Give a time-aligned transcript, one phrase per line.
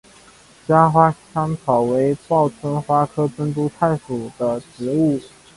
[0.67, 5.19] 茄花香草为报春花科珍珠菜属的植物。